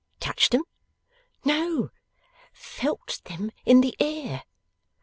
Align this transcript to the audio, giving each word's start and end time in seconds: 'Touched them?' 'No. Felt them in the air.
'Touched 0.19 0.51
them?' 0.51 0.63
'No. 1.45 1.91
Felt 2.53 3.21
them 3.25 3.51
in 3.67 3.81
the 3.81 3.95
air. 3.99 4.45